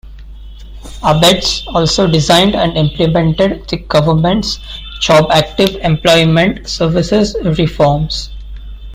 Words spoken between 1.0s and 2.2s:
Abetz also